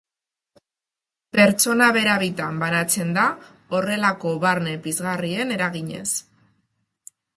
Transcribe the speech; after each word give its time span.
Pertsona 1.37 1.89
bera 1.97 2.15
bitan 2.23 2.57
banatzen 2.63 3.11
da 3.17 3.25
horrelako 3.79 4.33
barne 4.47 4.75
pizgarrien 4.87 5.53
eraginez. 5.59 6.07